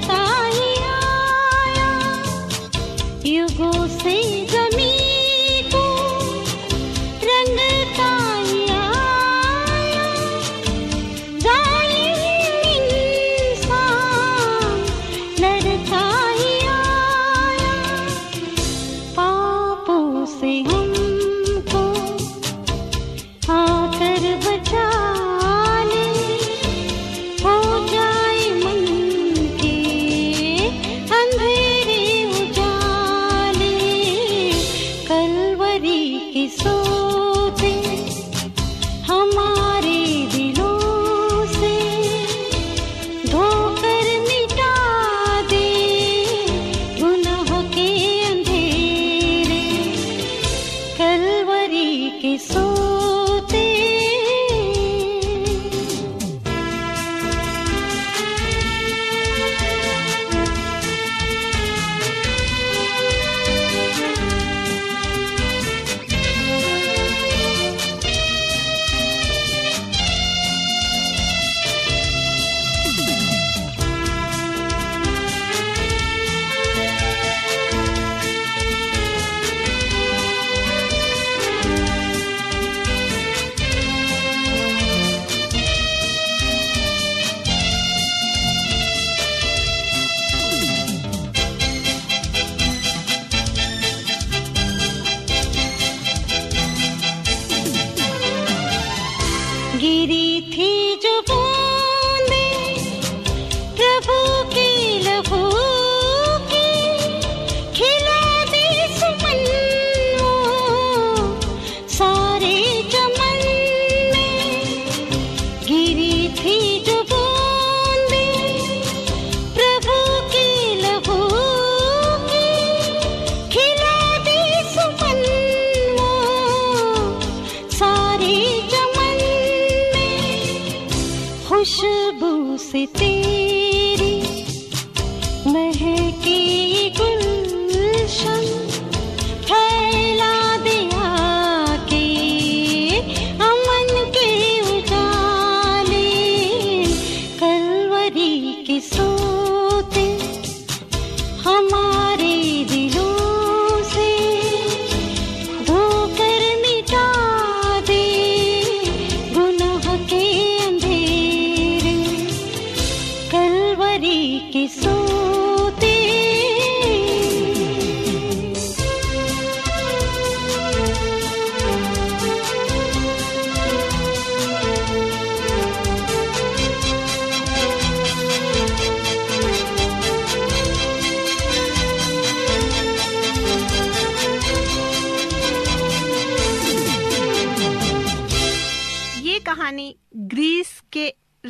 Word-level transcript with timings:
time. 0.00 0.23
Aquí 52.24 52.38
soy. 52.38 52.73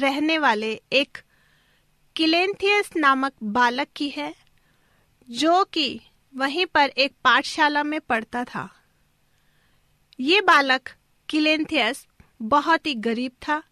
रहने 0.05 0.39
वाले 0.39 0.83
एक 0.93 1.19
किलेंथियस 2.17 2.91
नामक 2.97 3.33
बालक 3.43 3.89
की 3.97 4.09
है, 4.09 4.35
जो 5.31 5.65
कि 5.65 6.01
वहीं 6.37 6.67
पर 6.67 6.89
एक 6.89 7.13
पाठशाला 7.25 7.83
में 7.83 8.01
पढ़ता 8.01 8.45
था। 8.45 8.81
ये 10.21 10.41
बालक 10.41 10.91
किलेंथियस 11.29 12.07
बहुत 12.43 12.87
ही 12.87 12.95
गरीब 12.95 13.33
था। 13.33 13.63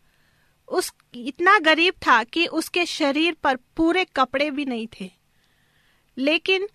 उस, 0.68 0.92
इतना 1.14 1.58
गरीब 1.58 1.94
था 1.94 2.24
कि 2.24 2.46
उसके 2.46 2.86
शरीर 2.86 3.34
पर 3.34 3.56
पूरे 3.56 4.04
कपड़े 4.04 4.50
भी 4.50 4.64
नहीं 4.64 4.88
थे। 5.00 5.10
लेकिन 6.18 6.66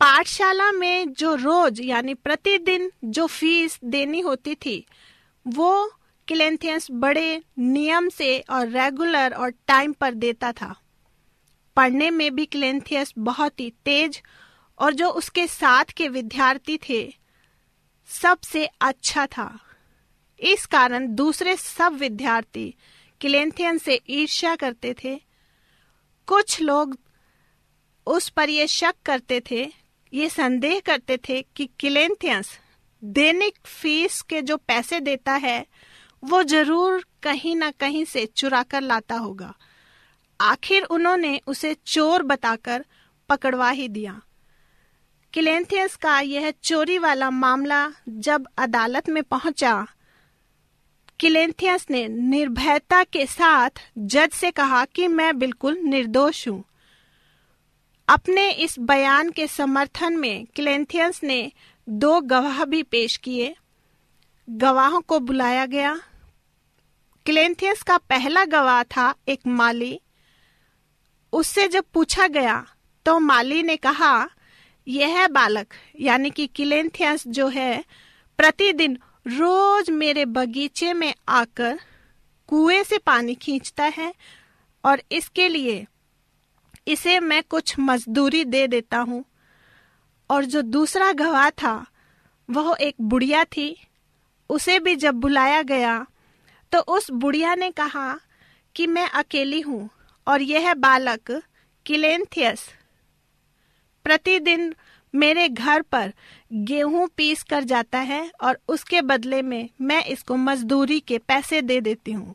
पाठशाला 0.00 0.72
में 0.72 1.12
जो 1.12 1.34
रोज, 1.34 1.80
यानी 1.80 2.14
प्रतिदिन 2.14 2.92
जो 3.04 3.26
फ़ीस 3.26 3.78
देनी 3.84 4.20
होती 4.20 4.54
थी, 4.54 4.86
वो 5.48 5.95
क्लेंथियस 6.28 6.86
बड़े 6.90 7.42
नियम 7.58 8.08
से 8.08 8.38
और 8.50 8.68
रेगुलर 8.68 9.34
और 9.34 9.50
टाइम 9.66 9.92
पर 9.92 10.14
देता 10.14 10.52
था। 10.52 10.74
पढ़ने 11.76 12.10
में 12.10 12.34
भी 12.34 12.46
क्लेंथियस 12.46 13.12
बहुत 13.18 13.60
ही 13.60 13.70
तेज 13.84 14.22
और 14.78 14.94
जो 14.94 15.08
उसके 15.08 15.46
साथ 15.46 15.84
के 15.84 16.08
विद्यार्थी 16.08 16.78
थे, 16.88 17.14
सबसे 18.08 18.66
अच्छा 18.80 19.26
था। 19.26 19.58
इस 20.40 20.66
कारण 20.66 21.14
दूसरे 21.14 21.56
सब 21.56 21.92
विद्यार्थी 21.92 22.74
क्लेंथियन 23.20 23.78
से 23.78 24.00
ईर्ष्या 24.08 24.54
करते 24.56 24.94
थे। 25.04 25.20
कुछ 26.28 26.60
लोग 26.60 26.98
उस 28.06 28.28
पर 28.28 28.50
यह 28.50 28.66
शक 28.66 28.94
करते 29.04 29.42
थे, 29.50 29.72
ये 30.12 30.28
संदेह 30.28 30.80
करते 30.80 31.16
थे 31.28 31.42
कि 31.56 31.66
क्लेंथियंस 31.78 32.58
दैनिक 33.04 33.58
फ़ीस 33.66 34.22
के 34.22 34.42
जो 34.42 34.56
पैसे 34.56 35.00
देता 35.00 35.32
है 35.32 35.66
वो 36.26 36.42
ज़रूर 36.42 37.04
कहीं 37.22 37.54
ना 37.56 37.70
कहीं 37.70 38.04
से 38.04 38.24
चुरा 38.26 38.62
कर 38.62 38.80
लाता 38.80 39.14
होगा। 39.16 39.54
आखिर 40.40 40.82
उन्होंने 40.84 41.40
उसे 41.46 41.74
चोर 41.86 42.22
बताकर 42.22 42.84
पकड़वा 43.28 43.70
ही 43.70 43.88
दिया। 43.88 44.20
क्लेंथियस 45.32 45.96
का 45.96 46.18
यह 46.20 46.50
चोरी 46.62 46.98
वाला 46.98 47.30
मामला 47.30 47.88
जब 48.08 48.46
अदालत 48.58 49.08
में 49.08 49.22
पहुँचा, 49.22 49.86
क्लेंथियस 51.20 51.86
ने 51.90 52.06
निर्भयता 52.08 53.02
के 53.04 53.26
साथ 53.26 53.80
जज 53.98 54.30
से 54.30 54.50
कहा 54.50 54.84
कि 54.84 55.08
मैं 55.08 55.38
बिल्कुल 55.38 55.78
निर्दोष 55.84 56.46
हूँ। 56.48 56.62
अपने 58.08 58.50
इस 58.50 58.78
बयान 58.80 59.30
के 59.30 59.46
समर्थन 59.46 60.16
में 60.16 60.46
क्लेंथियस 60.56 61.22
ने 61.24 61.52
दो 61.88 62.20
गवाह 62.22 62.64
भी 62.64 62.82
पेश 62.82 63.16
किए। 63.16 63.54
गवाहों 64.48 65.00
को 65.00 65.18
बुलाया 65.20 65.64
गया 65.66 65.98
क्लेंथियस 67.26 67.82
का 67.82 67.96
पहला 67.98 68.44
गवाह 68.44 68.82
था 68.82 69.14
एक 69.28 69.40
माली। 69.46 70.00
उससे 71.32 71.68
जब 71.68 71.84
पूछा 71.94 72.26
गया 72.26 72.66
तो 73.06 73.18
माली 73.18 73.62
ने 73.62 73.76
कहा, 73.76 74.28
यह 74.86 75.26
बालक, 75.28 75.74
यानी 76.00 76.30
कि 76.30 76.46
क्लेंथियस 76.46 77.26
जो 77.28 77.48
है, 77.48 77.84
प्रतिदिन 78.38 78.98
रोज 79.26 79.90
मेरे 79.90 80.24
बगीचे 80.24 80.92
में 80.92 81.14
आकर 81.28 81.78
कुएँ 82.48 82.82
से 82.84 82.98
पानी 82.98 83.34
खींचता 83.34 83.84
है 83.84 84.14
और 84.84 85.02
इसके 85.12 85.48
लिए 85.48 85.86
इसे 86.88 87.20
मैं 87.20 87.42
कुछ 87.42 87.74
मजदूरी 87.78 88.44
दे 88.44 88.66
देता 88.66 88.98
हूँ। 88.98 89.24
और 90.30 90.44
जो 90.44 90.62
दूसरा 90.62 91.12
गवाह 91.12 91.50
था, 91.50 91.86
वह 92.50 92.76
एक 92.80 92.94
बुढ़िया 93.00 93.44
थी। 93.44 93.88
उसे 94.50 94.78
भी 94.78 94.96
जब 94.96 95.14
बुलाया 95.14 95.62
गया 95.62 96.06
तो 96.72 96.78
उस 96.78 97.10
बुढ़िया 97.10 97.54
ने 97.54 97.70
कहा 97.70 98.20
कि 98.76 98.86
मैं 98.86 99.08
अकेली 99.08 99.60
हूँ 99.60 99.88
और 100.26 100.42
यह 100.42 100.74
बालक, 100.74 101.42
किलेंथियस। 101.86 102.68
प्रतिदिन 104.04 104.74
मेरे 105.14 105.48
घर 105.48 105.82
पर 105.82 106.12
गेहूँ 106.52 107.08
पीस 107.16 107.42
कर 107.42 107.64
जाता 107.64 107.98
है 107.98 108.30
और 108.40 108.58
उसके 108.68 109.00
बदले 109.02 109.42
में 109.42 109.68
मैं 109.80 110.04
इसको 110.04 110.36
मजदूरी 110.36 111.00
के 111.00 111.18
पैसे 111.18 111.62
दे 111.62 111.80
देती 111.80 112.12
हूँ। 112.12 112.34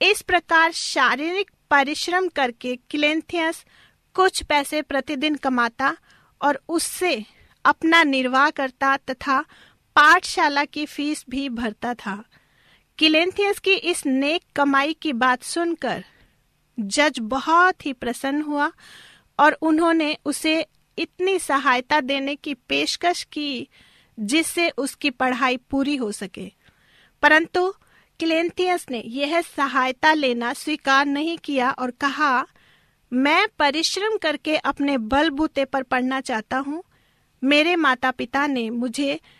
इस 0.00 0.22
प्रकार 0.22 0.72
शारीरिक 0.72 1.50
परिश्रम 1.70 2.28
करके 2.28 2.76
क्लेंथियस 2.90 3.64
कुछ 4.14 4.42
पैसे 4.42 4.82
प्रतिदिन 4.82 5.34
कमाता 5.34 5.96
और 6.40 6.60
उससे 6.68 7.24
अपना 7.64 8.02
निर्वाह 8.04 8.50
करता 8.50 8.96
तथा 8.96 9.40
पाठशाला 9.96 10.64
की 10.64 10.86
फ़ीस 10.86 11.24
भी 11.30 11.48
भरता 11.48 11.94
था। 11.94 12.24
किलेंथियस 13.00 13.58
की 13.58 13.72
इस 13.72 14.06
नेक 14.06 14.42
कमाई 14.56 14.92
की 14.92 15.12
बात 15.12 15.42
सुनकर 15.42 16.04
जज 16.80 17.18
बहुत 17.18 17.86
ही 17.86 17.92
प्रसन्न 17.92 18.42
हुआ 18.42 18.72
और 19.38 19.52
उन्होंने 19.52 20.18
उसे 20.24 20.66
इतनी 20.98 21.38
सहायता 21.38 22.00
देने 22.00 22.36
की 22.36 22.54
पेशकश 22.54 23.24
की 23.24 23.68
जिससे 24.20 24.70
उसकी 24.70 25.10
पढ़ाई 25.10 25.56
पूरी 25.56 25.96
हो 25.96 26.12
सके। 26.12 26.52
परंतु 27.22 27.74
क्लेंथियस 28.18 28.86
ने 28.90 29.02
यह 29.06 29.40
सहायता 29.40 30.12
लेना 30.12 30.52
स्वीकार 30.52 31.06
नहीं 31.06 31.38
किया 31.38 31.70
और 31.70 31.90
कहा, 31.90 32.46
मैं 33.12 33.48
परिश्रम 33.58 34.16
करके 34.16 34.56
अपने 34.56 34.98
बलबूते 34.98 35.64
पर 35.64 35.82
पढ़ना 35.82 36.20
चाहता 36.20 36.58
हूँ। 36.58 36.84
मेरे 37.44 37.76
माता 37.76 38.10
पिता 38.10 38.46
ने 38.46 38.70
मुझे 38.70 39.20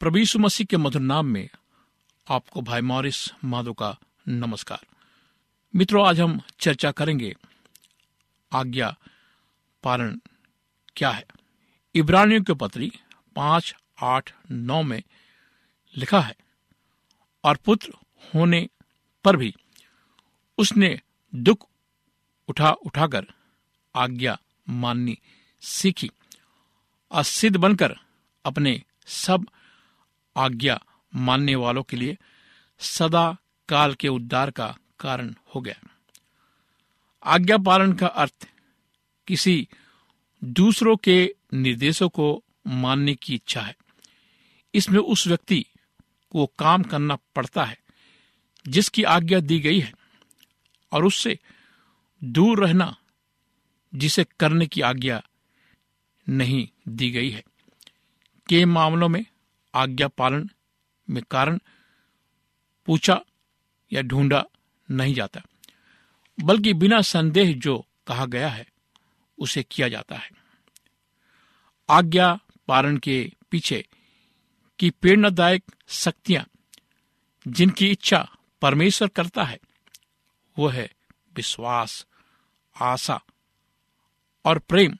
प्रभु 0.00 0.18
यीशु 0.18 0.38
मसीह 0.38 0.66
के 0.66 0.76
मधुर 0.76 1.02
नाम 1.02 1.26
में 1.26 1.48
आपको 2.30 2.62
भाई 2.62 2.80
मॉरिस 2.80 3.30
माधो 3.44 3.72
का 3.72 3.98
नमस्कार। 4.28 4.80
मित्रों, 5.76 6.06
आज 6.06 6.20
हम 6.20 6.40
चर्चा 6.60 6.90
करेंगे 6.90 7.36
आज्ञा 8.52 8.96
पालन 9.82 10.20
क्या 10.96 11.10
है? 11.10 11.24
इब्रानियों 11.94 12.42
के 12.42 12.54
पत्री 12.54 12.92
पाँच, 13.36 13.74
आठ, 14.02 14.34
नौ 14.50 14.82
में 14.82 15.02
लिखा 15.96 16.20
है, 16.20 16.36
और 17.44 17.56
पुत्र 17.56 17.92
होने 18.34 18.68
पर 19.24 19.36
भी 19.36 19.54
उसने 20.58 21.00
दुख 21.34 21.68
उठा 22.48 22.70
उठाकर 22.70 23.26
आज्ञा 23.94 24.38
माननी 24.68 25.18
सीखी 25.60 26.10
और 27.10 27.22
सिद्ध 27.22 27.56
बनकर 27.56 27.94
अपने 28.44 28.82
सब 29.06 29.46
आज्ञा 30.38 30.80
मानने 31.14 31.54
वालों 31.54 31.82
के 31.82 31.96
लिए 31.96 32.18
सदा 32.78 33.36
काल 33.68 33.94
के 33.94 34.08
उद्धार 34.08 34.50
का 34.50 34.76
कारण 35.00 35.34
हो 35.54 35.60
गया। 35.60 35.80
आज्ञा 37.24 37.58
पालन 37.58 37.92
का 37.92 38.06
अर्थ 38.06 38.48
किसी 39.26 39.68
दूसरों 40.44 40.96
के 40.96 41.34
निर्देशों 41.54 42.08
को 42.08 42.44
मानने 42.66 43.14
की 43.14 43.34
इच्छा 43.34 43.60
है। 43.60 43.76
इसमें 44.74 45.00
उस 45.00 45.26
व्यक्ति 45.26 45.66
को 46.30 46.46
काम 46.46 46.82
करना 46.82 47.16
पड़ता 47.16 47.64
है 47.64 47.78
जिसकी 48.68 49.02
आज्ञा 49.02 49.40
दी 49.40 49.58
गई 49.60 49.80
है 49.80 49.92
और 50.92 51.04
उससे 51.04 51.38
दूर 52.24 52.66
रहना 52.66 52.96
जिसे 53.94 54.24
करने 54.40 54.66
की 54.66 54.80
आज्ञा 54.80 55.22
नहीं 56.28 56.68
दी 56.88 57.10
गई 57.10 57.30
है। 57.30 57.44
के 58.48 58.64
मामलों 58.64 59.08
में 59.08 59.24
आज्ञा 59.78 60.08
पालन 60.08 60.48
में 61.08 61.22
कारण 61.30 61.58
पूछा 62.86 63.20
या 63.92 64.02
ढूंढा 64.02 64.44
नहीं 64.88 65.14
जाता, 65.14 65.40
बल्कि 66.38 66.72
बिना 66.74 67.00
संदेह 67.02 67.52
जो 67.56 67.78
कहा 68.06 68.26
गया 68.26 68.48
है, 68.48 68.66
उसे 69.38 69.62
किया 69.62 69.88
जाता 69.88 70.16
है। 70.16 70.30
आज्ञा 71.88 72.38
पालन 72.68 72.96
के 72.96 73.16
पीछे 73.50 73.84
की 74.78 74.90
प्रेरणादायक 74.90 75.64
शक्तियाँ 75.88 76.44
जिनकी 77.48 77.90
इच्छा 77.90 78.28
परमेश्वर 78.62 79.08
करता 79.08 79.44
है, 79.44 79.58
वो 80.58 80.68
है 80.68 80.90
विश्वास, 81.36 82.06
आशा 82.76 83.20
और 84.44 84.58
प्रेम। 84.58 84.96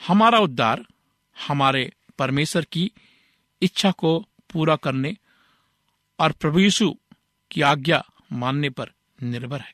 हमारा 0.00 0.38
उद्धार 0.38 0.84
हमारे 1.36 1.92
परमेश्वर 2.18 2.64
की 2.64 2.90
इच्छा 3.62 3.90
को 3.90 4.18
पूरा 4.50 4.76
करने 4.76 5.16
और 6.18 6.32
प्रभु 6.32 6.58
यीशु 6.58 6.90
की 7.50 7.62
आज्ञा 7.62 8.02
मानने 8.32 8.70
पर 8.70 8.92
निर्भर 9.22 9.60
है। 9.60 9.72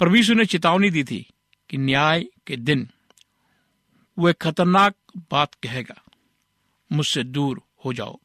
प्रभु 0.00 0.16
यीशु 0.16 0.34
ने 0.34 0.44
चेतावनी 0.44 0.90
दी 0.90 1.04
थी 1.04 1.26
कि 1.70 1.78
न्याय 1.78 2.24
के 2.46 2.56
दिन 2.56 2.88
वो 4.16 4.28
एक 4.28 4.36
खतरनाक 4.36 4.94
बात 5.30 5.54
कहेगा, 5.54 5.94
मुझसे 6.90 7.22
दूर 7.24 7.60
हो 7.84 7.92
जाओ। 7.92 8.18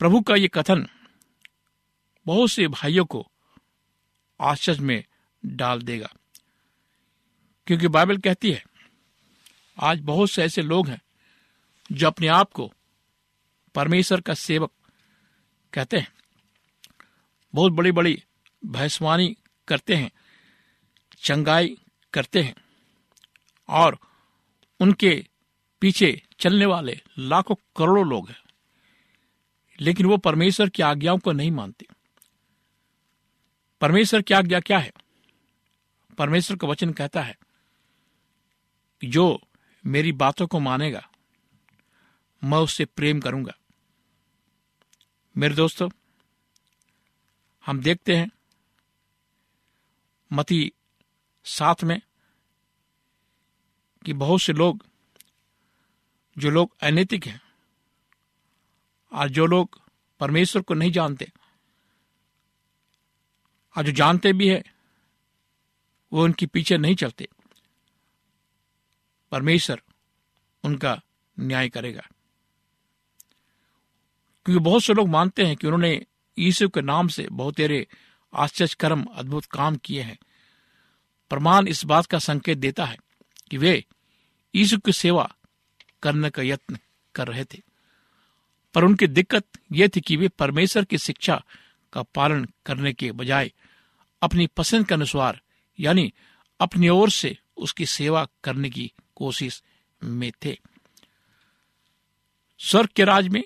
प्रभु 0.00 0.20
का 0.20 0.34
ये 0.34 0.48
कथन 0.48 0.86
बहुत 2.26 2.50
से 2.50 2.66
भाइयों 2.68 3.04
को 3.04 3.26
आश्चर्य 4.40 4.82
में 4.82 5.04
डाल 5.42 5.82
देगा, 5.82 6.08
क्योंकि 7.66 7.88
बाइबल 7.88 8.18
कहती 8.18 8.50
है, 8.52 8.62
आज 9.78 10.00
बहुत 10.00 10.30
से 10.30 10.42
ऐसे 10.42 10.62
लोग 10.62 10.88
हैं 10.88 11.00
जो 11.92 12.06
अपने 12.06 12.26
आप 12.26 12.52
को 12.52 12.72
परमेश्वर 13.74 14.20
का 14.20 14.34
सेवक 14.34 14.70
कहते 15.72 15.98
हैं। 15.98 16.12
बहुत 17.54 17.72
बड़ी 17.72 17.92
बड़ी 17.92 18.24
भैंसवानी 18.66 19.36
करते 19.68 19.94
हैं, 19.94 20.10
चंगाई 21.18 21.76
करते 22.12 22.42
हैं 22.42 22.54
और 23.68 23.98
उनके 24.80 25.26
पीछे 25.80 26.22
चलने 26.40 26.66
वाले 26.66 27.00
लाखों 27.18 27.54
करोड़ों 27.76 28.06
लोग 28.06 28.28
हैं। 28.28 28.42
लेकिन 29.80 30.06
वो 30.06 30.16
परमेश्वर 30.16 30.68
की 30.68 30.82
आज्ञाओं 30.82 31.18
को 31.18 31.32
नहीं 31.32 31.50
मानते। 31.50 31.86
परमेश्वर 33.80 34.22
की 34.22 34.34
आज्ञा 34.34 34.60
क्या 34.60 34.78
है? 34.78 34.92
परमेश्वर 36.18 36.56
का 36.56 36.66
वचन 36.66 36.92
कहता 36.92 37.22
है 37.22 37.38
कि 39.00 39.06
जो 39.06 39.40
मेरी 39.86 40.12
बातों 40.12 40.46
को 40.46 40.60
मानेगा 40.60 41.09
मैं 42.44 42.58
उससे 42.58 42.84
प्रेम 42.84 43.20
करूँगा। 43.20 43.52
मेरे 45.36 45.54
दोस्तों, 45.54 45.88
हम 47.66 47.80
देखते 47.80 48.16
हैं, 48.16 48.30
मती 50.32 50.72
साथ 51.44 51.84
में, 51.84 52.02
कि 54.04 54.12
बहुत 54.12 54.40
से 54.40 54.52
लोग, 54.52 54.86
जो 56.38 56.50
लोग 56.50 56.76
अनैतिक 56.82 57.26
हैं, 57.26 57.40
और 59.12 59.28
जो 59.28 59.46
लोग 59.46 59.80
परमेश्वर 60.20 60.62
को 60.62 60.74
नहीं 60.74 60.92
जानते, 60.92 61.32
और 63.76 63.84
जो 63.84 63.92
जानते 63.92 64.32
भी 64.32 64.48
है, 64.48 64.64
वो 66.12 66.24
उनके 66.24 66.46
पीछे 66.46 66.78
नहीं 66.78 66.94
चलते। 66.94 67.28
परमेश्वर 69.30 69.82
उनका 70.64 71.02
न्याय 71.40 71.68
करेगा। 71.68 72.09
क्योंकि 74.50 74.64
बहुत 74.64 74.82
से 74.82 74.94
लोग 74.94 75.08
मानते 75.08 75.44
हैं 75.44 75.56
कि 75.56 75.66
उन्होंने 75.66 76.06
यीशु 76.38 76.68
के 76.68 76.80
नाम 76.80 77.08
से 77.08 77.28
बहुत 77.32 77.54
तेरे 77.54 77.86
आश्चर्य 78.34 78.76
कर्म 78.80 79.04
अद्भुत 79.04 79.44
काम 79.44 79.76
किए 79.76 80.02
हैं। 80.02 80.18
प्रमाण 81.30 81.68
इस 81.68 81.84
बात 81.84 82.06
का 82.06 82.18
संकेत 82.18 82.58
देता 82.58 82.84
है 82.84 82.98
कि 83.50 83.56
वे 83.56 83.84
यीशु 84.54 84.78
की 84.78 84.92
सेवा 84.92 85.34
करने 86.02 86.30
का 86.30 86.42
यत्न 86.42 86.78
कर 87.14 87.28
रहे 87.28 87.44
थे। 87.44 87.62
पर 88.74 88.84
उनकी 88.84 89.06
दिक्कत 89.06 89.44
यह 89.72 89.88
थी 89.96 90.00
कि 90.00 90.16
वे 90.16 90.28
परमेश्वर 90.28 90.84
की 90.84 90.98
शिक्षा 90.98 91.44
का 91.92 92.02
पालन 92.02 92.48
करने 92.66 92.92
के 92.92 93.12
बजाय 93.12 93.52
अपनी 94.22 94.46
पसंद 94.46 94.88
के 94.88 94.94
अनुसार, 94.94 95.40
यानी 95.80 96.12
अपनी 96.60 96.88
ओर 96.88 97.10
से 97.10 97.38
उसकी 97.56 97.86
सेवा 97.86 98.28
करने 98.44 98.70
की 98.70 98.92
कोशिश 99.14 99.62
में 100.04 100.32
थे। 100.44 100.58
स्वर्ग 102.58 102.88
के 102.96 103.04
राज 103.04 103.28
में 103.28 103.44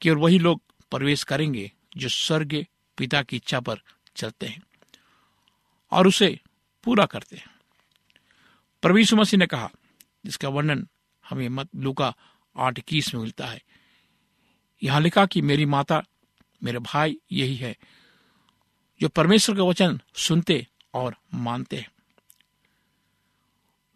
केवल 0.00 0.16
वही 0.16 0.38
लोग 0.38 0.62
प्रवेश 0.90 1.24
करेंगे 1.24 1.72
जो 1.96 2.08
स्वर्ग 2.08 2.64
पिता 2.98 3.22
की 3.22 3.36
इच्छा 3.36 3.60
पर 3.60 3.80
चलते 4.16 4.46
हैं 4.46 4.62
और 5.92 6.06
उसे 6.06 6.40
पूरा 6.84 7.06
करते 7.06 7.36
हैं। 7.36 7.50
प्रवीषु 8.82 9.16
मसीह 9.16 9.38
ने 9.38 9.46
कहा, 9.46 9.70
जिसका 10.24 10.48
वर्णन 10.48 10.86
हमें 11.24 11.48
मत, 11.48 11.68
लुका 11.76 12.14
आठ 12.56 12.78
इक्कीस 12.78 13.14
में 13.14 13.22
मिलता 13.22 13.46
है, 13.46 13.62
यहाँ 14.82 15.00
लिखा 15.00 15.26
कि 15.26 15.42
मेरी 15.42 15.64
माता, 15.64 16.02
मेरे 16.62 16.78
भाई 16.78 17.18
यही 17.32 17.56
है, 17.56 17.76
जो 19.00 19.08
परमेश्वर 19.08 19.56
का 19.56 19.62
वचन 19.62 20.00
सुनते 20.14 20.66
और 20.94 21.16
मानते 21.34 21.76
हैं। 21.76 21.90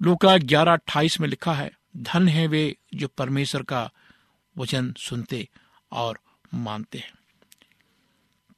लुका 0.03 0.37
ग्यारह 0.37 0.73
अट्ठाईस 0.73 1.21
में 1.21 1.29
लिखा 1.29 1.55
है, 1.55 1.71
धन 1.97 2.29
है 2.29 2.47
वे 2.47 2.77
जो 2.95 3.09
परमेश्वर 3.09 3.63
का 3.63 3.91
वचन 4.57 4.93
सुनते 4.93 5.49
और 5.93 6.19
मानते 6.55 6.99
हैं। 6.99 7.13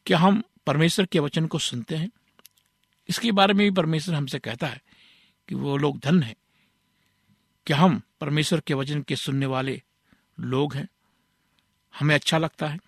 क्या 0.07 0.19
हम 0.19 0.43
परमेश्वर 0.67 1.07
के 1.07 1.19
वचन 1.19 1.47
को 1.47 1.59
सुनते 1.59 1.97
हैं? 1.97 2.11
इसके 3.09 3.33
बारे 3.33 3.55
में 3.55 3.71
भी 3.71 3.77
परमेश्वर 3.77 4.15
हमसे 4.15 4.39
कहता 4.39 4.67
है 4.67 4.83
कि 5.49 5.55
वो 5.55 5.77
लोग 5.77 5.99
धन 5.99 6.23
है। 6.23 6.37
क्या 7.67 7.77
हम 7.77 8.03
परमेश्वर 8.21 8.61
के 8.61 8.75
वचन 8.75 9.03
के 9.03 9.17
सुनने 9.17 9.47
वाले 9.47 9.83
लोग 10.41 10.75
हैं? 10.75 10.89
हमें 11.99 12.15
अच्छा 12.15 12.39
लगता 12.39 12.67
है 12.69 12.79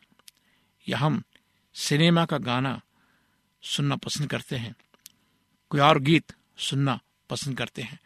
या 0.88 0.98
हम 0.98 1.22
सिनेमा 1.74 2.24
का 2.24 2.38
गाना 2.38 2.80
सुनना 3.62 3.96
पसंद 3.96 4.30
करते 4.30 4.56
हैं? 4.56 4.74
कोई 5.70 5.80
और 5.80 5.98
गीत 5.98 6.32
सुनना 6.58 7.00
पसंद 7.30 7.58
करते 7.58 7.82
हैं? 7.82 8.00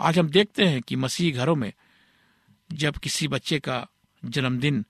आज 0.00 0.18
हम 0.18 0.28
देखते 0.28 0.64
हैं 0.64 0.82
कि 0.82 0.96
मसीह 0.96 1.36
घरों 1.36 1.56
में 1.56 1.72
जब 2.72 2.96
किसी 2.96 3.28
बच्चे 3.28 3.58
का 3.60 3.86
जन्मदिन 4.24 4.86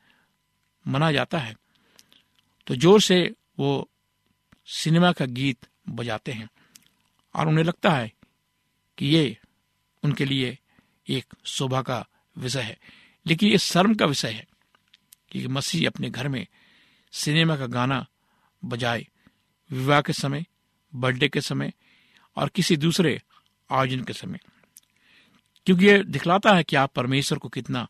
मना 0.87 1.12
जाता 1.12 1.38
है। 1.38 1.57
तो 2.66 2.75
ज़ोर 2.75 3.01
से 3.01 3.35
वो 3.59 3.90
सिनेमा 4.66 5.12
का 5.12 5.25
गीत 5.25 5.66
बजाते 5.88 6.33
हैं 6.33 6.51
और 7.35 7.49
उन्हें 7.49 7.64
लगता 7.64 7.90
है 7.90 8.12
कि 8.99 9.07
ये 9.07 9.38
उनके 10.03 10.25
लिए 10.25 10.59
एक 11.09 11.35
शोभा 11.45 11.83
का 11.83 12.07
विषय 12.38 12.61
है। 12.61 12.79
लेकिन 13.27 13.49
ये 13.49 13.59
शर्म 13.59 13.95
का 13.95 14.07
विषय 14.07 14.31
है 14.31 14.47
कि 15.31 15.47
मसीह 15.47 15.88
अपने 15.88 16.11
घर 16.11 16.29
में 16.29 16.47
सिनेमा 17.12 17.57
का 17.57 17.66
गाना 17.66 18.07
बजाए। 18.64 19.07
विवाह 19.71 20.01
के 20.01 20.12
समय, 20.12 20.47
बर्थडे 20.95 21.29
के 21.29 21.40
समय 21.40 21.73
और 22.37 22.49
किसी 22.49 22.77
दूसरे 22.77 23.23
आयोजन 23.71 24.05
के 24.05 24.12
समय। 24.12 24.38
क्योंकि 25.66 25.87
ये 25.87 26.05
दिखलाता 26.05 26.55
है 26.55 26.64
कि 26.64 26.77
आप 26.77 26.93
परमेश्वर 26.93 27.38
को 27.38 27.49
कितना 27.49 27.88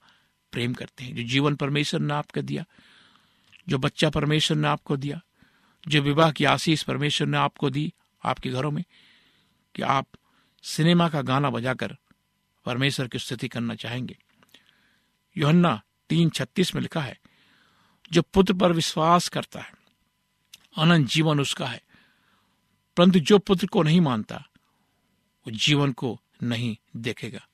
प्रेम 0.52 0.74
करते 0.74 1.04
हैं। 1.04 1.16
जो 1.16 1.22
जीवन 1.22 1.54
परमेश्वर 1.54 2.00
ने 2.00 2.14
आपको 2.14 2.42
दिया, 2.42 2.64
जो 3.68 3.78
बच्चा 3.78 4.10
परमेश्वर 4.10 4.56
ने 4.56 4.68
आपको 4.68 4.96
दिया, 4.96 5.20
जो 5.88 6.02
विवाह 6.02 6.32
की 6.32 6.44
आशीष 6.44 6.82
परमेश्वर 6.82 7.28
ने 7.28 7.38
आपको 7.38 7.70
दी 7.70 7.92
आपके 8.24 8.50
घरों 8.50 8.70
में, 8.70 8.84
कि 9.74 9.82
आप 9.82 10.06
सिनेमा 10.62 11.08
का 11.08 11.22
गाना 11.22 11.50
बजाकर 11.50 11.96
परमेश्वर 12.64 13.08
की 13.08 13.18
स्तुति 13.18 13.48
करना 13.48 13.74
चाहेंगे। 13.74 14.18
योहन्ना 15.36 15.82
तीन 16.08 16.30
छत्तीस 16.30 16.74
में 16.74 16.82
लिखा 16.82 17.00
है, 17.00 17.18
जो 18.12 18.22
पुत्र 18.22 18.54
पर 18.54 18.72
विश्वास 18.72 19.28
करता 19.28 19.60
है, 19.60 19.72
अनंत 20.78 21.08
जीवन 21.08 21.40
उसका 21.40 21.66
है, 21.66 21.82
परंतु 22.96 23.18
जो 23.18 23.38
पुत्र 23.38 23.66
को 23.66 23.82
नहीं 23.82 24.00
मानता, 24.00 24.36
वो 25.46 25.50
जीवन 25.50 25.92
को 25.92 26.20
नहीं 26.42 26.76
देखेगा। 26.96 27.46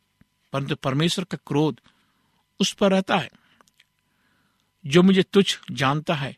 परंतु 0.53 0.77
परमेश्वर 0.77 1.25
का 1.25 1.39
क्रोध 1.47 1.81
उस 2.61 2.73
पर 2.73 2.91
रहता 2.91 3.17
है, 3.17 3.31
जो 4.87 5.03
मुझे 5.03 5.23
तुच्छ 5.23 5.61
जानता 5.71 6.15
है 6.15 6.37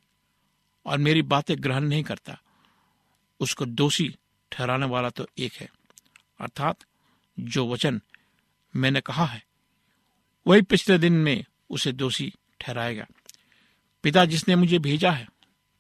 और 0.87 0.99
मेरी 0.99 1.23
बातें 1.23 1.63
ग्रहण 1.63 1.81
नहीं 1.81 2.03
करता, 2.03 2.39
उसको 3.41 3.65
दोषी 3.65 4.17
ठहराने 4.53 4.87
वाला 4.87 5.11
तो 5.11 5.27
एक 5.39 5.53
है। 5.53 5.71
अर्थात, 6.41 6.79
जो 7.41 7.73
वचन 7.73 8.03
मैंने 8.77 9.01
कहा 9.01 9.25
है, 9.25 9.43
वही 10.47 10.63
पिछले 10.63 10.99
दिन 10.99 11.13
में 11.13 11.45
उसे 11.71 11.93
दोषी 11.93 12.35
ठहराएगा। 12.61 13.07
पिता 14.03 14.25
जिसने 14.25 14.57
मुझे 14.57 14.79
भेजा 14.79 15.11
है, 15.11 15.29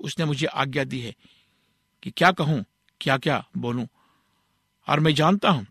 उसने 0.00 0.24
मुझे 0.24 0.46
आज्ञा 0.46 0.84
दी 0.84 1.00
है 1.00 1.14
कि 2.02 2.10
क्या 2.10 2.32
कहूँ 2.32 2.64
क्या 3.00 3.18
क्या 3.18 3.48
बोलूँ, 3.56 3.88
और 4.88 5.00
मैं 5.00 5.14
जानता 5.14 5.50
हूँ 5.50 5.66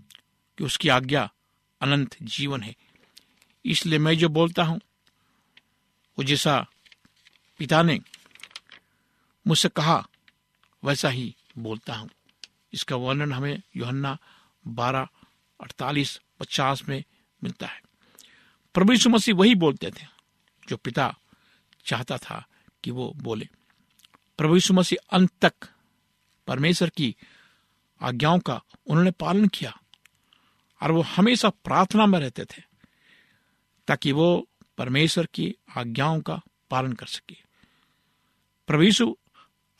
कि 0.58 0.64
उसकी 0.64 0.90
आज्ञा 0.90 1.34
अनंत 1.82 2.16
जीवन 2.24 2.64
है। 2.64 2.76
इसलिए 3.66 4.00
मैं 4.00 4.18
जो 4.18 4.30
बोलता 4.30 4.64
हूँ, 4.64 4.80
वो 6.18 6.24
जैसा 6.24 6.66
पिता 7.58 7.82
ने 7.82 8.00
मुझसे 9.48 9.70
कहा, 9.70 10.08
वैसा 10.84 11.10
ही 11.10 11.36
बोलता 11.58 11.96
हूँ। 11.96 12.10
इसका 12.74 12.96
वर्णन 12.96 13.32
हमें 13.32 13.62
योहन्ना 13.76 14.18
बारह, 14.68 15.08
अड़तालीस, 15.60 16.20
पचास 16.40 16.84
में 16.90 17.04
मिलता 17.44 17.68
है। 17.68 17.82
प्रभु 18.74 18.94
यीशु 18.94 19.10
मसीह 19.10 19.36
वही 19.36 19.56
बोलते 19.56 19.92
थे, 19.92 20.06
जो 20.70 20.78
पिता 20.78 21.14
चाहता 21.86 22.18
था 22.18 22.46
कि 22.84 22.92
वो 22.92 23.14
बोले। 23.16 23.48
प्रभु 24.38 24.54
यीशु 24.54 24.74
मसीह 24.74 25.06
अंत 25.12 25.32
तक 25.42 25.54
परमेश्वर 26.48 26.90
की 26.90 27.16
आज्ञाओं 28.02 28.40
का 28.40 28.62
उन्होंने 28.88 29.12
पालन 29.12 29.48
किया, 29.48 29.78
और 30.82 30.92
वो 30.92 31.02
हमेशा 31.02 31.50
प्रार्थना 31.50 32.06
में 32.06 32.20
रहते 32.20 32.46
थे। 32.46 32.67
ताकि 33.88 34.12
वो 34.12 34.48
परमेश्वर 34.78 35.26
की 35.26 35.56
आज्ञाओं 35.78 36.22
का 36.22 36.42
पालन 36.72 36.94
कर 36.94 37.06
सके। 37.06 37.38
यीशु 38.84 39.18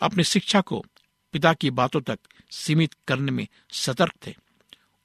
अपनी 0.02 0.24
शिक्षा 0.24 0.62
को 0.62 0.86
पिता 1.32 1.54
की 1.54 1.70
बातों 1.70 2.02
तक 2.02 2.20
सीमित 2.52 2.96
करने 3.08 3.32
में 3.32 3.48
सतर्क 3.72 4.14
थे। 4.28 4.36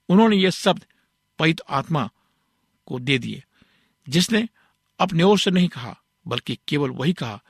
उन्होंने 0.09 0.37
ये 0.37 0.51
शब्द 0.51 0.85
पवित 1.39 1.61
आत्मा 1.71 2.11
को 2.87 2.99
दे 2.99 3.19
दिए, 3.19 3.45
जिसने 4.09 4.49
अपने 4.99 5.23
ओर 5.23 5.39
से 5.39 5.51
नहीं 5.51 5.69
कहा, 5.69 6.03
बल्कि 6.27 6.59
केवल 6.69 6.91
वही 6.91 7.13
कहा, 7.13 7.43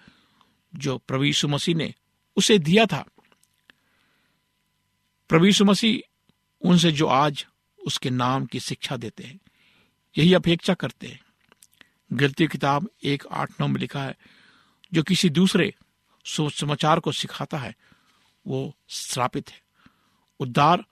जो 0.75 1.03
यीशु 1.13 1.49
मसीह 1.49 1.75
ने 1.75 1.95
उसे 2.37 2.59
दिया 2.59 2.87
था। 2.87 3.05
यीशु 5.35 5.65
मसीह 5.65 6.09
उनसे 6.61 6.93
जो 6.93 7.07
आज 7.07 7.47
उसके 7.87 8.11
नाम 8.11 8.47
की 8.47 8.61
शिक्षा 8.61 8.97
देते 8.97 9.25
हैं, 9.25 9.41
यही 10.19 10.35
अपेक्षा 10.35 10.75
करते 10.75 11.07
हैं। 11.07 11.22
गिलती 12.13 12.47
किताब 12.47 12.91
एक 13.05 13.25
आठ 13.33 13.51
नौ 13.61 13.67
में 13.67 13.81
लिखा 13.81 14.03
है, 14.03 14.17
जो 14.93 15.03
किसी 15.03 15.31
दूसरे 15.31 15.75
सोच 16.25 16.53
समाचार 16.53 17.01
को 17.01 17.13
सिखाता 17.13 17.59
है, 17.59 17.77
वो 18.47 18.77
श्रापित 18.89 19.51
है। 19.51 19.63
उद्धार 20.41 20.85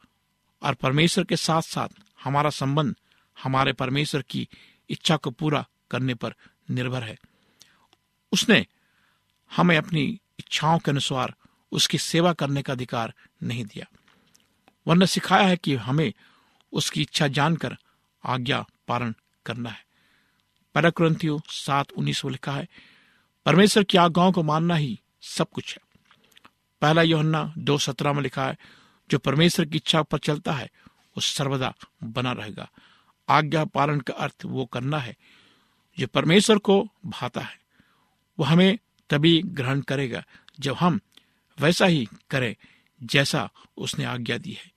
और 0.63 0.75
परमेश्वर 0.75 1.25
के 1.25 1.37
साथ 1.37 1.63
साथ 1.63 1.89
हमारा 2.25 2.51
संबंध 2.51 2.95
हमारे 3.43 3.73
परमेश्वर 3.73 4.23
की 4.23 4.49
इच्छा 4.91 5.17
को 5.17 5.31
पूरा 5.31 5.67
करने 5.91 6.15
पर 6.15 6.35
निर्भर 6.71 7.03
है। 7.03 7.19
उसने 8.33 8.67
हमें 9.57 9.77
अपनी 9.77 10.21
इच्छाओं 10.39 10.79
के 10.79 10.91
अनुसार 10.91 11.35
उसकी 11.73 11.99
सेवा 11.99 12.33
करने 12.33 12.63
का 12.63 12.73
अधिकार 12.73 13.15
नहीं 13.43 13.65
दिया। 13.65 13.87
वरन 14.87 15.05
सिखाया 15.05 15.47
है 15.47 15.57
कि 15.57 15.75
हमें 15.75 16.13
उसकी 16.73 17.03
इच्छा 17.03 17.29
जानकर 17.29 17.77
आज्ञा 18.25 18.67
पालन 18.89 19.15
करना 19.47 19.71
है। 19.71 19.90
पहला 20.75 20.91
क्रंथियो 20.91 21.43
सात 21.49 21.93
उन्नीस 21.93 22.25
में 22.25 22.33
लिखा 22.33 22.53
है। 22.53 22.69
परमेश्वर 23.47 23.85
की 23.85 23.99
आज्ञाओं 23.99 24.33
को 24.33 24.43
मानना 24.43 24.75
ही 24.75 25.01
सब 25.23 25.51
कुछ 25.51 25.79
है। 25.79 25.99
पहला 26.83 27.03
योहन्ना 27.03 27.55
दो 27.59 27.79
सत्रह 27.79 28.13
में 28.13 28.23
लिखा 28.23 28.47
है, 28.47 28.59
जो 29.11 29.19
परमेश्वर 29.19 29.67
की 29.67 29.77
इच्छा 29.77 30.03
पर 30.03 30.19
चलता 30.19 30.53
है, 30.53 30.71
वो 30.87 31.21
सर्वदा 31.21 31.75
बना 32.05 32.33
रहेगा। 32.33 32.71
आज्ञा 33.29 33.65
पालन 33.65 34.01
का 34.01 34.15
अर्थ 34.15 34.35
वो 34.45 34.67
करना 34.67 34.99
है, 34.99 35.17
जो 35.99 36.07
परमेश्वर 36.07 36.59
को 36.59 36.89
भाता 37.07 37.41
है। 37.41 37.61
वो 38.39 38.45
हमें 38.45 38.79
तभी 39.11 39.43
ग्रहण 39.43 39.81
करेगा, 39.81 40.25
जब 40.61 40.75
हम 40.75 41.01
वैसा 41.61 41.87
ही 41.87 42.09
करें 42.31 42.57
जैसा 43.03 43.51
उसने 43.77 44.05
आज्ञा 44.05 44.39
दी 44.39 44.53
है, 44.53 44.73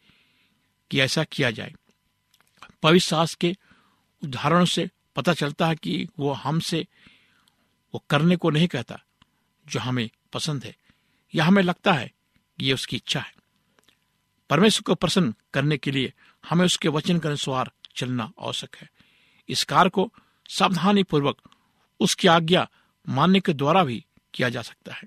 कि 0.92 1.00
ऐसा 1.00 1.24
किया 1.24 1.52
जाए। 1.52 1.74
पवित्र 2.84 3.06
शास्त्र 3.06 3.38
के 3.42 3.56
उदाहरणों 4.24 4.66
से 4.66 4.90
पता 5.16 5.34
चलता 5.34 5.68
है 5.68 5.76
कि 5.76 6.08
वो 6.20 6.32
हमसे, 6.32 6.88
वो 7.94 8.04
करने 8.10 8.36
को 8.36 8.50
नहीं 8.50 8.68
कहता, 8.68 9.04
जो 9.68 9.80
हमें 9.80 10.10
पसंद 10.34 10.64
है, 10.64 10.76
या 11.36 11.46
हमें 11.46 11.64
लगता 11.64 11.94
है 11.94 12.12
कि 12.60 12.66
ये 12.66 12.74
उसकी 12.74 12.96
इच्छा 12.96 13.20
है। 13.20 13.36
परमेश्वर 14.50 14.84
को 14.84 14.96
प्रसन्न 14.96 15.34
करने 15.54 15.78
के 15.78 15.92
लिए 15.92 16.14
हमें 16.50 16.66
उसके 16.66 16.88
वचन 16.88 17.20
के 17.20 17.28
अनुसार 17.28 17.72
चलना 17.96 18.32
आवश्यक 18.42 18.76
है। 18.76 18.90
इस 19.50 19.64
कार्य 19.64 19.90
को 19.90 20.14
सावधानी 20.50 21.04
पूर्वक 21.04 21.38
उसकी 22.00 22.28
आज्ञा 22.28 22.70
मानने 23.10 23.40
के 23.40 23.54
द्वारा 23.54 23.84
भी 23.84 24.06
किया 24.34 24.50
जा 24.50 24.62
सकता 24.62 24.94
है। 24.94 25.04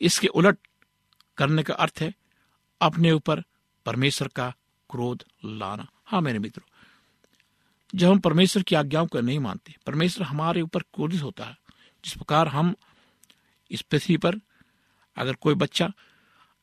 इसके 0.00 0.26
उलट 0.26 0.58
करने 1.36 1.62
का 1.62 1.74
अर्थ 1.74 1.98
है 2.00 2.14
अपने 2.80 3.12
ऊपर 3.12 3.40
परमेश्वर 3.86 4.28
का 4.28 4.54
क्रोध 4.90 5.24
लाना। 5.44 5.86
हाँ 6.04 6.20
मेरे 6.20 6.38
मित्रों 6.38 6.69
जब 7.94 8.10
हम 8.10 8.18
परमेश्वर 8.18 8.62
की 8.62 8.74
आज्ञाओं 8.74 9.06
को 9.06 9.20
नहीं 9.20 9.38
मानते, 9.38 9.74
परमेश्वर 9.86 10.26
हमारे 10.26 10.62
ऊपर 10.62 10.82
क्रोधित 10.82 11.22
होता 11.22 11.44
है, 11.44 11.56
जिस 12.04 12.14
प्रकार 12.14 12.48
हम 12.48 12.74
इस 13.70 13.82
पृथ्वी 13.82 14.16
पर 14.16 14.40
अगर 15.16 15.34
कोई 15.34 15.54
बच्चा 15.54 15.92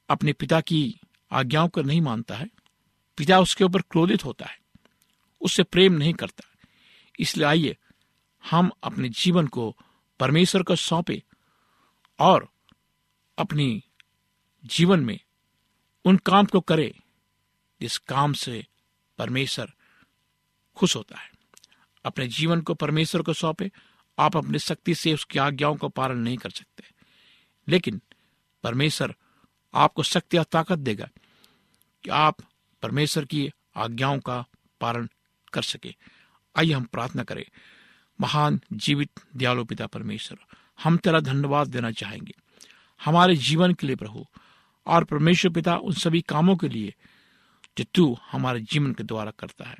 अपने 0.09 0.33
पिता 0.33 0.61
की 0.61 0.99
आज्ञाओं 1.31 1.67
को 1.67 1.81
नहीं 1.81 2.01
मानता 2.01 2.35
है, 2.35 2.49
पिता 3.17 3.39
उसके 3.39 3.63
ऊपर 3.63 3.81
क्रोधित 3.81 4.25
होता 4.25 4.45
है, 4.45 4.57
उससे 5.41 5.63
प्रेम 5.63 5.93
नहीं 5.93 6.13
करता, 6.13 6.43
इसलिए 7.19 7.47
आइए 7.47 7.77
हम 8.49 8.71
अपने 8.83 9.09
जीवन 9.09 9.47
को 9.47 9.75
परमेश्वर 10.19 10.63
को 10.63 10.75
सौंपे 10.75 11.23
और 12.19 12.47
अपनी 13.37 13.83
जीवन 14.65 14.99
में 14.99 15.19
उन 16.05 16.17
काम 16.17 16.45
को 16.45 16.61
करे, 16.61 16.95
जिस 17.81 17.97
काम 17.97 18.33
से 18.33 18.65
परमेश्वर 19.17 19.73
खुश 20.77 20.95
होता 20.95 21.19
है। 21.19 21.31
अपने 22.05 22.27
जीवन 22.27 22.61
को 22.61 22.73
परमेश्वर 22.73 23.21
को 23.21 23.33
सौंपे, 23.33 23.71
आप 24.19 24.37
अपनी 24.37 24.59
शक्ति 24.59 24.95
से 24.95 25.13
उसकी 25.13 25.39
आज्ञाओं 25.39 25.75
का 25.75 25.87
पालन 25.87 26.17
नहीं 26.17 26.37
कर 26.37 26.49
सकते। 26.49 26.83
लेकिन 27.67 28.01
परमेश्वर 28.63 29.15
आपको 29.73 30.03
शक्ति 30.03 30.37
और 30.37 30.43
ताकत 30.43 30.79
देगा 30.79 31.09
कि 32.03 32.09
आप 32.09 32.37
परमेश्वर 32.81 33.25
की 33.25 33.51
आज्ञाओं 33.75 34.19
का 34.19 34.45
पालन 34.81 35.09
कर 35.53 35.61
सके। 35.61 35.95
आइए 36.55 36.73
हम 36.73 36.83
प्रार्थना 36.83 37.23
करें। 37.23 37.45
महान 38.21 38.61
जीवित 38.73 39.11
दयालु 39.35 39.65
पिता 39.65 39.87
परमेश्वर, 39.87 40.37
हम 40.83 40.97
तेरा 40.97 41.19
धन्यवाद 41.19 41.67
देना 41.67 41.91
चाहेंगे। 41.91 42.33
हमारे 43.05 43.35
जीवन 43.35 43.73
के 43.73 43.87
लिए 43.87 43.95
प्रभु, 43.95 44.25
और 44.85 45.03
परमेश्वर 45.03 45.51
पिता 45.51 45.77
उन 45.77 45.93
सभी 45.93 46.21
कामों 46.21 46.55
के 46.55 46.69
लिए 46.69 46.93
जो 47.77 47.85
तू 47.93 48.17
हमारे 48.31 48.59
जीवन 48.59 48.93
के 48.93 49.03
द्वारा 49.03 49.31
करता 49.31 49.65
है। 49.65 49.77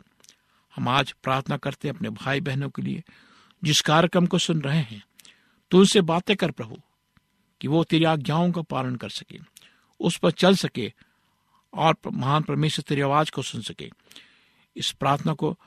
हम 0.77 0.87
आज 0.87 1.11
प्रार्थना 1.23 1.57
करते 1.57 1.87
हैं 1.87 1.95
अपने 1.95 2.09
भाई 2.09 2.41
बहनों 2.41 2.69
के 2.69 2.81
लिए, 2.81 3.03
जिस 3.63 3.81
कार्यक्रम 3.81 4.25
को 4.25 4.37
सुन 4.37 4.61
रहे 4.61 4.81
हैं 4.81 5.03
तो 5.71 5.79
उनसे 5.79 6.01
बातें 6.01 6.35
कर 6.35 6.51
प्रभु, 6.51 6.77
कि 7.61 7.67
वो 7.67 7.83
तेरी 7.83 8.05
आज्ञाओं 8.05 8.51
का 8.51 8.61
पालन 8.61 8.95
कर 8.95 9.09
सके, 9.09 9.39
उस 9.99 10.17
पर 10.17 10.31
चल 10.31 10.55
सके 10.55 10.91
और 11.73 11.95
महान 12.13 12.43
परमेश्वर 12.43 12.83
तेरी 12.87 13.01
आवाज़ 13.01 13.31
को 13.31 13.41
सुन 13.41 13.61
सके। 13.61 13.89
इस 14.75 14.91
प्रार्थना 14.91 15.33
को 15.33 15.57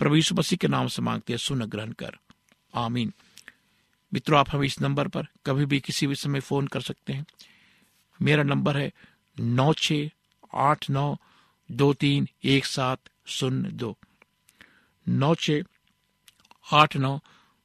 यीशु 0.00 0.34
मसीह 0.34 0.56
के 0.56 0.68
नाम 0.68 0.86
से 0.86 1.02
मांगते 1.02 1.32
हैं 1.32 1.38
सुन 1.38 1.64
ग्रहण 1.64 1.92
कर। 1.92 2.16
आमीन। 2.74 3.12
मित्रों, 4.12 4.38
आप 4.40 4.50
हमें 4.50 4.66
इस 4.66 4.80
नंबर 4.80 5.08
पर 5.08 5.26
कभी 5.46 5.64
भी 5.66 5.80
किसी 5.80 6.06
भी 6.06 6.14
समय 6.14 6.40
फ़ोन 6.40 6.66
कर 6.66 6.80
सकते 6.80 7.12
हैं। 7.12 7.26
मेरा 8.20 8.42
नंबर 8.42 8.76
है 8.76 8.92
नौ 9.40 9.72
छ 9.74 9.92
आठ 10.54 10.90
नौ 10.90 11.16
दो 11.70 11.92
तीन 11.94 12.28
एक 12.44 12.66
सात 12.66 13.00
शून्य 13.28 13.70
दो। 13.70 13.96
नौ 15.06 15.34
छ 15.34 15.50
आठ, 16.66 16.96
नौ, 16.96 17.18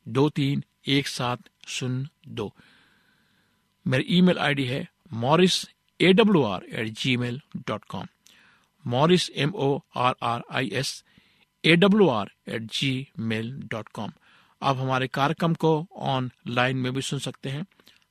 दो, 0.05 0.29
तीन, 0.29 0.63
एक, 0.87 1.07
सात 1.07 1.49
शून्य 1.67 2.07
दो। 2.27 2.53
मेरी 3.85 4.05
ईमेल 4.17 4.37
आईडी 4.39 4.65
है 4.65 4.87
Morris 5.13 5.63
A 5.99 6.11
W 6.13 6.43
R 6.43 6.63
at 6.71 6.87
Gmail 7.17 7.41
dot 7.67 7.83
com 7.85 8.07
Morris 8.85 9.29
M 9.35 9.51
O 9.55 9.77
R 9.95 10.15
R 10.21 10.43
I 10.51 10.69
S 10.73 11.03
A 11.63 11.75
W 11.75 12.07
R 12.09 12.31
at 12.47 12.61
Gmail 13.19 13.51
dot 13.71 13.89
com 13.89 14.11
आप 14.61 14.77
हमारे 14.77 15.07
कार्यक्रम 15.07 15.53
को 15.53 15.71
ऑनलाइन 16.11 16.77
में 16.77 16.93
भी 16.93 17.01
सुन 17.01 17.19
सकते 17.19 17.49
हैं। 17.49 17.65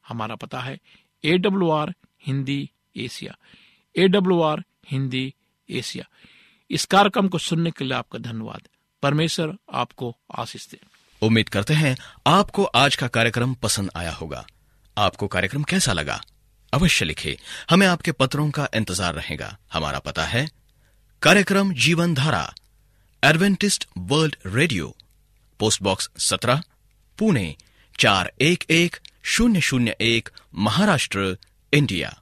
हमारा 0.08 0.34
पता 0.34 0.60
है 0.60 0.78
A 1.24 1.36
W 1.38 1.70
R 1.70 1.94
Hindi 2.26 2.70
Asia 2.96 3.36
A 3.96 4.08
W 4.08 4.40
R 4.40 4.64
Hindi 4.90 5.34
Asia 5.68 6.04
इस 6.72 6.84
कार्यक्रम 6.84 7.28
को 7.28 7.38
सुनने 7.38 7.70
के 7.70 7.84
लिए 7.84 7.94
आपका 7.94 8.18
धन्यवाद। 8.18 8.68
परमेश्वर 9.02 9.56
आपको 9.72 10.16
आशीष 10.38 10.68
दे। 10.68 10.78
उम्मीद 11.22 11.48
करते 11.48 11.74
हैं 11.74 11.96
आपको 12.26 12.64
आज 12.64 12.96
का 12.96 13.08
कार्यक्रम 13.08 13.54
पसंद 13.54 13.90
आया 13.96 14.12
होगा। 14.12 14.46
आपको 14.96 15.26
कार्यक्रम 15.26 15.62
कैसा 15.62 15.92
लगा? 15.92 16.20
अवश्य 16.72 17.04
लिखे। 17.04 17.38
हमें 17.70 17.86
आपके 17.86 18.12
पत्रों 18.12 18.50
का 18.50 18.68
इंतज़ार 18.74 19.14
रहेगा। 19.14 19.56
हमारा 19.72 19.98
पता 19.98 20.24
है, 20.24 20.48
कार्यक्रम 21.22 21.72
Jeevan 21.74 22.14
Dhara 22.14 22.54
Adventist 23.22 23.86
World 23.98 24.36
Radio 24.46 24.96
post 25.60 25.82
box 25.82 26.10
सत्रह, 26.18 26.62
पुणे, 27.18 27.56
चार 28.00 28.32
एक 28.40 28.64
एक, 28.70 28.96
शून्य 29.24 29.60
शून्य 29.60 29.96
एक, 30.00 30.28
महाराष्ट्र, 30.54 31.36
इंडिया। 31.72 32.21